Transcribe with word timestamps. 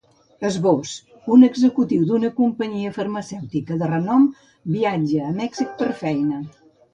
Esbós: 0.47 0.93
Un 1.35 1.43
executiu 1.47 2.07
d’una 2.11 2.31
companyia 2.39 2.93
farmacèutica 2.95 3.77
de 3.83 3.91
renom 3.93 4.27
viatja 4.79 5.29
a 5.29 5.35
Mèxic 5.43 5.77
per 5.85 5.93
feina. 6.03 6.43